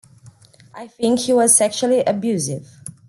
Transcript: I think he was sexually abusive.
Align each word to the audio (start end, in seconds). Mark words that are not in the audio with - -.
I 0.73 0.87
think 0.87 1.19
he 1.19 1.33
was 1.33 1.55
sexually 1.55 2.01
abusive. 2.03 2.67